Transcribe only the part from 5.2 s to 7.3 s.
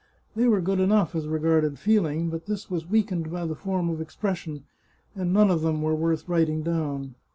none of them were worth writing down.